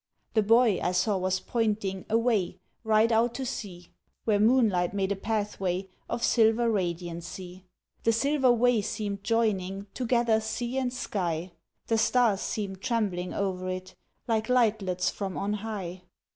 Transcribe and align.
The 0.33 0.41
boy 0.41 0.79
I 0.81 0.93
saw 0.93 1.15
was 1.19 1.39
pointing 1.39 2.07
Away, 2.09 2.57
right 2.83 3.11
out 3.11 3.35
to 3.35 3.45
sea, 3.45 3.91
Where 4.25 4.39
moonlight 4.39 4.95
made 4.95 5.11
a 5.11 5.15
pathway, 5.15 5.89
Of 6.09 6.23
silver 6.23 6.71
radiancy. 6.71 7.65
The 8.01 8.11
silver 8.11 8.51
way 8.51 8.81
seemed 8.81 9.23
joining 9.23 9.85
Together 9.93 10.39
sea 10.41 10.79
and 10.79 10.91
sky, 10.91 11.51
The 11.85 11.99
stars 11.99 12.41
seemed 12.41 12.81
trembling 12.81 13.31
o'er 13.35 13.69
it, 13.69 13.93
Like 14.27 14.49
lightlets 14.49 15.11
from 15.11 15.37
on 15.37 15.53
high. 15.53 16.01